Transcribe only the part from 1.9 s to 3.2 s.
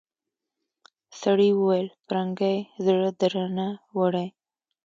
پرنګۍ زړه